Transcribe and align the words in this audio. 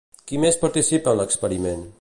Qui 0.29 0.39
més 0.45 0.57
participa 0.63 1.15
en 1.15 1.21
l'experiment? 1.23 1.89